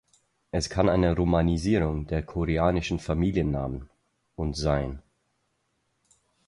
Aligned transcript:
Es 0.49 0.67
kann 0.71 0.89
eine 0.89 1.15
Romanisierung 1.15 2.07
der 2.07 2.23
koreanischen 2.23 2.97
Familiennamen 2.97 3.87
und 4.35 4.57
sein. 4.57 5.03